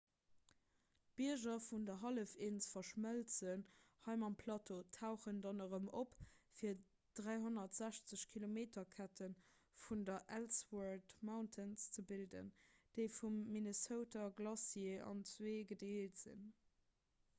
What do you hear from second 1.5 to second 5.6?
vun der hallefinsel verschmëlzen hei mam plateau tauchen